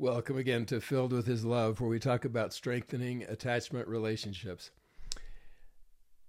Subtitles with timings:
[0.00, 4.70] Welcome again to Filled with His Love, where we talk about strengthening attachment relationships.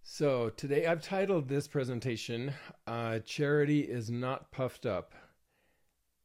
[0.03, 2.53] So, today I've titled this presentation,
[2.85, 5.13] uh, Charity is Not Puffed Up.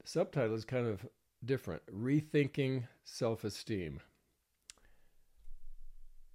[0.02, 1.06] The subtitle is kind of
[1.44, 4.00] different Rethinking Self Esteem.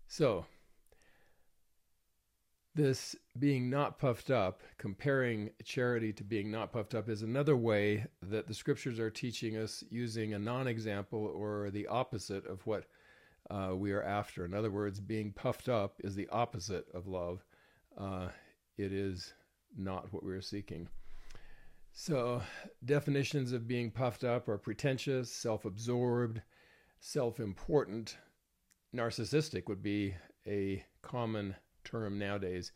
[0.08, 0.46] So,
[2.74, 8.06] this being not puffed up, comparing charity to being not puffed up, is another way
[8.22, 12.86] that the scriptures are teaching us using a non example or the opposite of what
[13.50, 14.46] uh, we are after.
[14.46, 17.44] In other words, being puffed up is the opposite of love.
[17.98, 18.30] Uh,
[18.78, 19.34] it is
[19.78, 20.88] not what we are seeking.
[21.92, 22.42] So,
[22.86, 26.42] definitions of being puffed up are pretentious, self absorbed,
[27.02, 28.18] self important.
[28.96, 30.16] Narcissistic would be
[30.48, 32.72] a common term nowadays,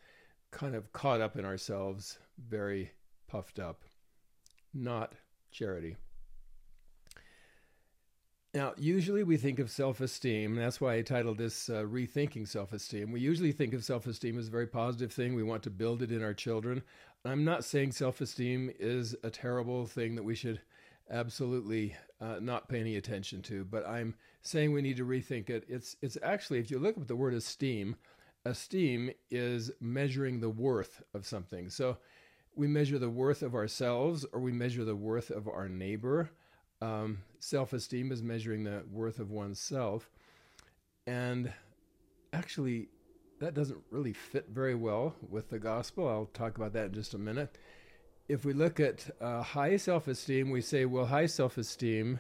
[0.51, 2.91] kind of caught up in ourselves, very
[3.27, 3.83] puffed up,
[4.73, 5.15] not
[5.51, 5.95] charity.
[8.53, 12.71] Now, usually we think of self esteem, that's why I titled this uh, Rethinking Self
[12.71, 13.11] Esteem.
[13.11, 15.35] We usually think of self esteem as a very positive thing.
[15.35, 16.81] We want to build it in our children.
[17.25, 20.61] I'm not saying self esteem is a terrible thing that we should
[21.09, 25.65] absolutely uh, not pay any attention to, but I'm saying we need to rethink it.
[25.67, 27.95] It's, it's actually, if you look up the word esteem,
[28.45, 31.69] esteem is measuring the worth of something.
[31.69, 31.97] So
[32.55, 36.29] we measure the worth of ourselves or we measure the worth of our neighbor.
[36.81, 40.09] Um, Self esteem is measuring the worth of oneself.
[41.07, 41.51] And
[42.33, 42.89] actually,
[43.39, 46.07] that doesn't really fit very well with the gospel.
[46.07, 47.57] I'll talk about that in just a minute.
[48.27, 52.19] If we look at uh, high self esteem, we say, well, high self esteem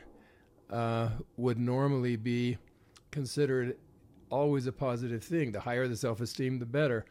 [0.69, 2.57] uh, would normally be
[3.11, 3.77] considered
[4.29, 5.51] always a positive thing.
[5.51, 7.05] The higher the self esteem, the better.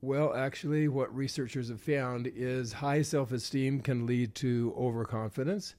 [0.00, 5.74] Well, actually, what researchers have found is high self esteem can lead to overconfidence.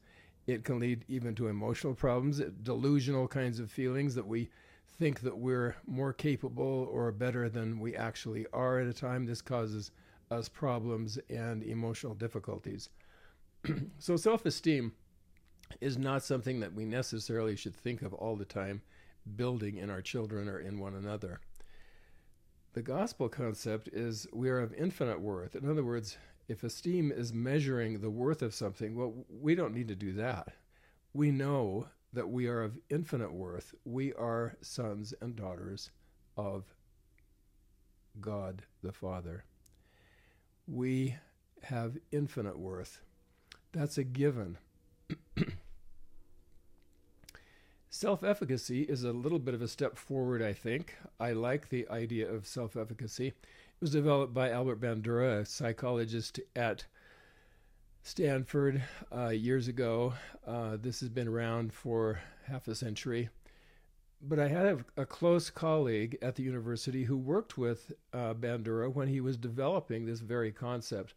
[0.48, 4.50] It can lead even to emotional problems, delusional kinds of feelings that we
[4.98, 9.26] think that we're more capable or better than we actually are at a time.
[9.26, 9.92] This causes
[10.32, 12.90] us problems and emotional difficulties.
[14.00, 14.94] so, self esteem
[15.82, 18.82] is not something that we necessarily should think of all the time
[19.36, 21.40] building in our children or in one another.
[22.74, 25.56] The gospel concept is we are of infinite worth.
[25.56, 29.88] In other words, if esteem is measuring the worth of something, well, we don't need
[29.88, 30.50] to do that.
[31.14, 33.74] We know that we are of infinite worth.
[33.84, 35.92] We are sons and daughters
[36.38, 36.66] of
[38.20, 39.46] God the Father.
[40.68, 41.16] We
[41.64, 43.02] have infinite worth.
[43.72, 44.58] That's a given.
[47.98, 50.98] Self efficacy is a little bit of a step forward, I think.
[51.18, 53.28] I like the idea of self efficacy.
[53.28, 53.36] It
[53.80, 56.84] was developed by Albert Bandura, a psychologist at
[58.04, 58.84] Stanford
[59.16, 60.14] uh, years ago.
[60.46, 63.30] Uh, this has been around for half a century.
[64.22, 68.94] But I had a, a close colleague at the university who worked with uh, Bandura
[68.94, 71.14] when he was developing this very concept.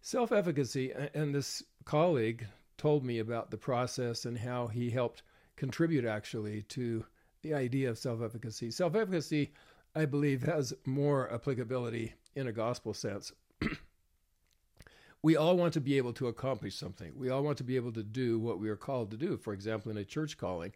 [0.00, 2.46] Self efficacy, and this colleague
[2.78, 5.22] told me about the process and how he helped
[5.62, 7.04] contribute actually to
[7.42, 8.68] the idea of self efficacy.
[8.72, 9.52] Self efficacy,
[9.94, 13.30] I believe, has more applicability in a gospel sense.
[15.22, 17.12] we all want to be able to accomplish something.
[17.16, 19.36] We all want to be able to do what we are called to do.
[19.36, 20.72] For example, in a church calling,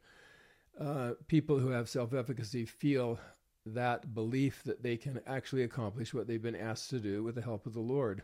[0.80, 3.18] uh, people who have self efficacy feel
[3.66, 7.42] that belief that they can actually accomplish what they've been asked to do with the
[7.42, 8.22] help of the Lord.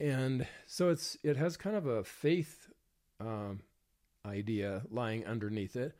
[0.00, 2.70] And so it's it has kind of a faith
[3.20, 3.60] um,
[4.26, 5.94] idea lying underneath it.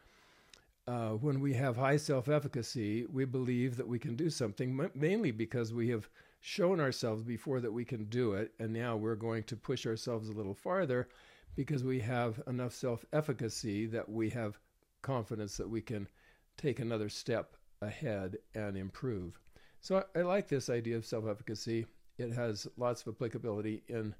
[0.89, 5.31] Uh, when we have high self efficacy, we believe that we can do something, mainly
[5.31, 6.09] because we have
[6.41, 8.53] shown ourselves before that we can do it.
[8.59, 11.09] And now we're going to push ourselves a little farther
[11.57, 14.59] because we have enough self efficacy that we have
[15.03, 16.09] confidence that we can
[16.57, 19.39] take another step ahead and improve.
[19.81, 21.87] So I, I like this idea of self efficacy.
[22.19, 24.15] It has lots of applicability in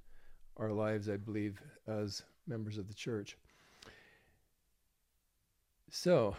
[0.57, 3.37] our lives, I believe, as members of the church.
[5.91, 6.37] So,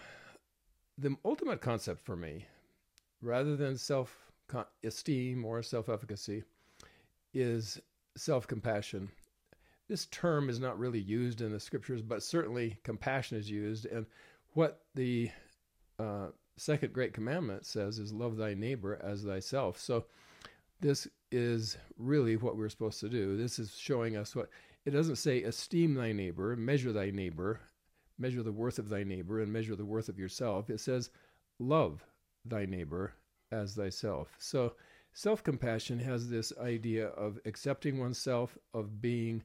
[0.97, 2.45] the ultimate concept for me,
[3.21, 4.15] rather than self
[4.83, 6.43] esteem or self efficacy,
[7.33, 7.81] is
[8.15, 9.09] self compassion.
[9.87, 13.85] This term is not really used in the scriptures, but certainly compassion is used.
[13.85, 14.05] And
[14.53, 15.31] what the
[15.97, 16.27] uh,
[16.57, 19.79] second great commandment says is love thy neighbor as thyself.
[19.79, 20.05] So,
[20.81, 23.37] this is really what we're supposed to do.
[23.37, 24.49] This is showing us what
[24.85, 27.61] it doesn't say esteem thy neighbor, measure thy neighbor,
[28.17, 30.69] measure the worth of thy neighbor and measure the worth of yourself.
[30.69, 31.09] It says,
[31.59, 32.03] love
[32.45, 33.13] thy neighbor
[33.51, 34.35] as thyself.
[34.39, 34.73] So,
[35.13, 39.43] self compassion has this idea of accepting oneself, of being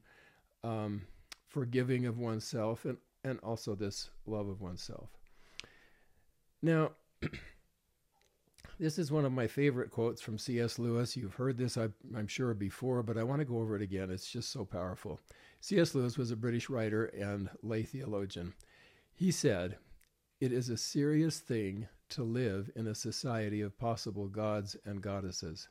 [0.63, 1.03] um,
[1.47, 5.09] forgiving of oneself, and and also this love of oneself.
[6.61, 6.91] Now,
[8.79, 10.79] this is one of my favorite quotes from C.S.
[10.79, 11.15] Lewis.
[11.15, 14.09] You've heard this, I'm sure, before, but I want to go over it again.
[14.09, 15.19] It's just so powerful.
[15.61, 15.95] C.S.
[15.95, 18.53] Lewis was a British writer and lay theologian.
[19.13, 19.77] He said,
[20.41, 25.69] It is a serious thing to live in a society of possible gods and goddesses.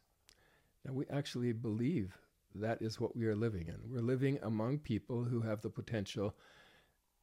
[0.85, 2.17] And we actually believe
[2.55, 3.79] that is what we are living in.
[3.89, 6.35] We're living among people who have the potential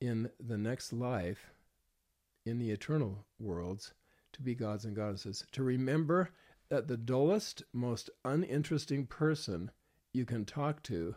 [0.02, 1.52] in the next life,
[2.46, 3.94] in the eternal worlds,
[4.40, 5.46] to be gods and goddesses.
[5.52, 6.30] To remember
[6.70, 9.70] that the dullest, most uninteresting person
[10.14, 11.16] you can talk to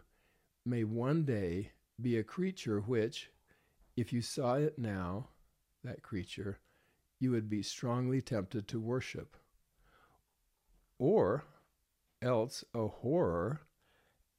[0.67, 1.71] may one day
[2.01, 3.31] be a creature which,
[3.97, 5.29] if you saw it now,
[5.85, 6.59] that creature,
[7.21, 9.37] you would be strongly tempted to worship.
[10.99, 11.45] Or
[12.21, 13.61] else a horror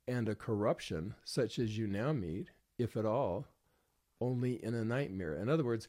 [0.07, 3.47] and a corruption such as you now meet, if at all,
[4.19, 5.35] only in a nightmare.
[5.35, 5.87] In other words,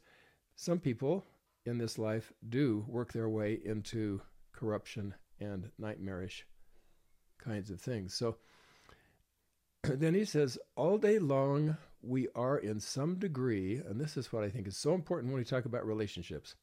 [0.54, 1.24] some people
[1.66, 4.20] in this life do work their way into
[4.52, 6.46] corruption and nightmarish
[7.38, 8.14] kinds of things.
[8.14, 8.36] So
[9.82, 14.44] then he says, all day long we are in some degree, and this is what
[14.44, 16.54] I think is so important when we talk about relationships.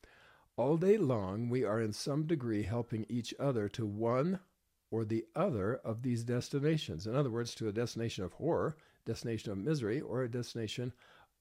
[0.58, 4.40] All day long we are in some degree helping each other to one
[4.92, 7.08] or the other of these destinations.
[7.08, 8.76] In other words, to a destination of horror,
[9.06, 10.92] destination of misery, or a destination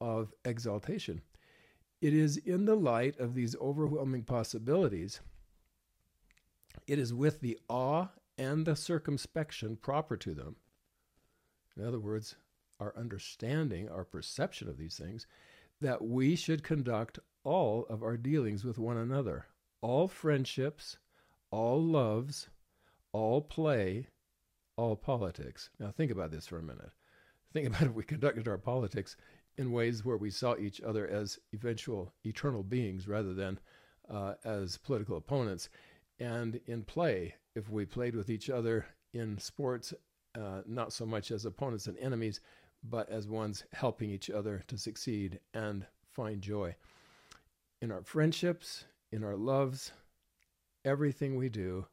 [0.01, 1.21] of exaltation.
[2.01, 5.21] It is in the light of these overwhelming possibilities,
[6.87, 8.09] it is with the awe
[8.39, 10.57] and the circumspection proper to them.
[11.77, 12.37] In other words,
[12.79, 15.27] our understanding, our perception of these things,
[15.81, 19.47] that we should conduct all of our dealings with one another,
[19.83, 20.97] all friendships,
[21.51, 22.49] all loves,
[23.13, 24.09] all play,
[24.77, 25.71] all politics.
[25.79, 26.91] Now, think about this for a minute.
[27.53, 29.17] Think about if we conducted our politics
[29.61, 33.61] in ways where we saw each other as eventual eternal beings rather than
[34.09, 35.69] uh, as political opponents.
[36.19, 39.93] And in play, if we played with each other in sports,
[40.35, 42.41] uh, not so much as opponents and enemies,
[42.83, 46.75] but as ones helping each other to succeed and find joy.
[47.83, 49.93] In our friendships, in our loves,
[50.87, 51.85] everything we do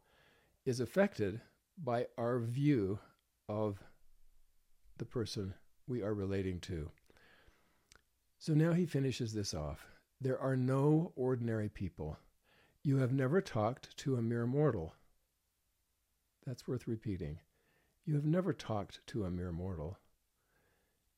[0.66, 1.42] is affected
[1.78, 3.00] by our view
[3.50, 3.84] of
[5.00, 5.54] the person
[5.86, 6.90] we are relating to.
[8.40, 9.86] So now he finishes this off.
[10.22, 12.18] There are no ordinary people.
[12.84, 14.94] You have never talked to a mere mortal.
[16.46, 17.40] That's worth repeating.
[18.06, 19.98] You have never talked to a mere mortal.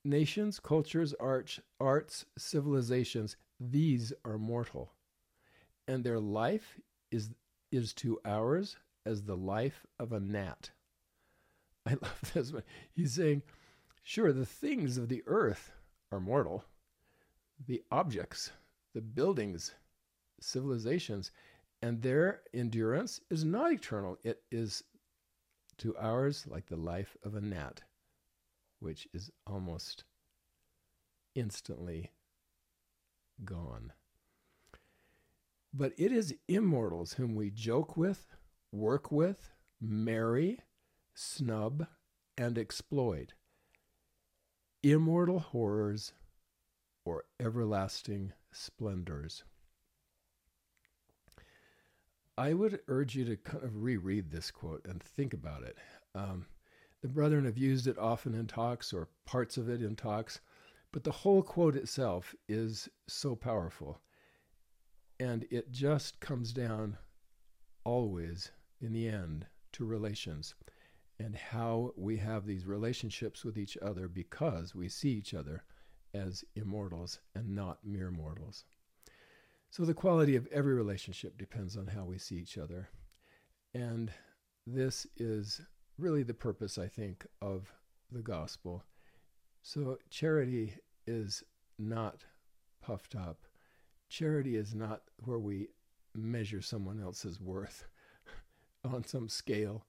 [0.03, 4.93] Nations, cultures, arts, arts, civilizations, these are mortal.
[5.87, 6.79] And their life
[7.11, 7.31] is,
[7.71, 10.71] is to ours as the life of a gnat.
[11.85, 12.63] I love this one.
[12.91, 13.43] He's saying,
[14.01, 15.71] sure, the things of the earth
[16.11, 16.63] are mortal,
[17.67, 18.51] the objects,
[18.93, 19.73] the buildings,
[20.39, 21.31] civilizations,
[21.81, 24.17] and their endurance is not eternal.
[24.23, 24.83] It is
[25.77, 27.81] to ours like the life of a gnat,
[28.79, 30.03] which is almost
[31.35, 32.11] instantly
[33.45, 33.93] gone.
[35.73, 38.25] But it is immortals whom we joke with,
[38.71, 40.59] work with, marry,
[41.13, 41.87] snub,
[42.37, 43.33] and exploit.
[44.81, 46.13] Immortal horrors
[47.05, 49.43] or everlasting splendors.
[52.37, 55.77] I would urge you to kind of reread this quote and think about it.
[56.15, 56.45] Um,
[57.01, 60.39] the brethren have used it often in talks or parts of it in talks,
[60.91, 63.99] but the whole quote itself is so powerful.
[65.19, 66.97] And it just comes down
[67.83, 70.55] always in the end to relations
[71.19, 75.63] and how we have these relationships with each other because we see each other
[76.13, 78.65] as immortals and not mere mortals.
[79.69, 82.89] So the quality of every relationship depends on how we see each other.
[83.73, 84.11] And
[84.65, 85.61] this is
[85.97, 87.71] really the purpose, I think, of
[88.11, 88.83] the gospel.
[89.61, 90.75] So charity
[91.05, 91.43] is
[91.77, 92.25] not
[92.81, 93.45] puffed up.
[94.09, 95.67] Charity is not where we
[96.15, 97.85] measure someone else's worth
[98.83, 99.85] on some scale.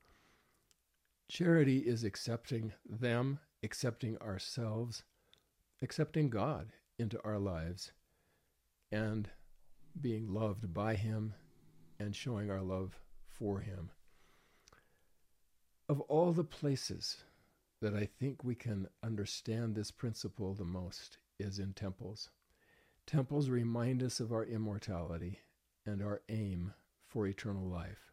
[1.30, 5.04] Charity is accepting them, accepting ourselves,
[5.82, 7.92] accepting God into our lives,
[8.92, 9.30] and
[10.00, 11.34] being loved by Him
[11.98, 13.90] and showing our love for Him.
[15.88, 17.24] Of all the places
[17.80, 22.30] that I think we can understand this principle the most is in temples.
[23.06, 25.40] Temples remind us of our immortality
[25.86, 26.74] and our aim
[27.06, 28.12] for eternal life.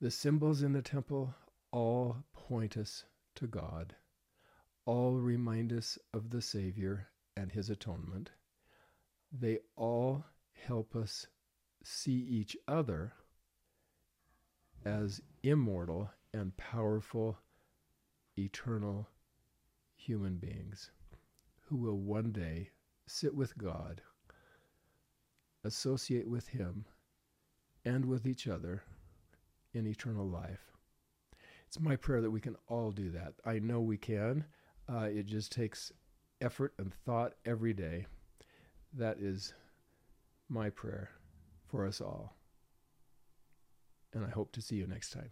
[0.00, 1.34] The symbols in the temple
[1.70, 3.04] all point us
[3.36, 3.94] to God,
[4.90, 7.06] all remind us of the Savior
[7.36, 8.32] and his atonement.
[9.30, 10.24] They all
[10.66, 11.28] help us
[11.84, 13.12] see each other
[14.84, 17.38] as immortal and powerful,
[18.36, 19.06] eternal
[19.94, 20.90] human beings
[21.68, 22.70] who will one day
[23.06, 24.02] sit with God,
[25.62, 26.84] associate with Him,
[27.84, 28.82] and with each other
[29.72, 30.72] in eternal life.
[31.68, 33.34] It's my prayer that we can all do that.
[33.44, 34.46] I know we can.
[34.92, 35.92] Uh, it just takes
[36.40, 38.06] effort and thought every day.
[38.92, 39.54] That is
[40.48, 41.10] my prayer
[41.68, 42.34] for us all.
[44.12, 45.30] And I hope to see you next time.